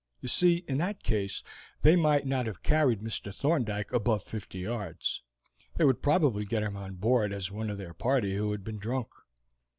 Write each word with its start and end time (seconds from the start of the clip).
You 0.19 0.29
see, 0.29 0.65
in 0.67 0.79
that 0.79 1.03
case 1.03 1.43
they 1.83 1.95
might 1.95 2.25
not 2.25 2.47
have 2.47 2.63
carried 2.63 3.01
Mr. 3.01 3.31
Thorndyke 3.31 3.93
above 3.93 4.23
fifty 4.23 4.57
yards. 4.57 5.21
They 5.75 5.85
would 5.85 6.01
probably 6.01 6.43
get 6.43 6.63
him 6.63 6.75
on 6.75 6.95
board 6.95 7.31
as 7.31 7.51
one 7.51 7.69
of 7.69 7.77
their 7.77 7.93
party 7.93 8.35
who 8.35 8.49
had 8.51 8.63
been 8.63 8.79
drunk. 8.79 9.09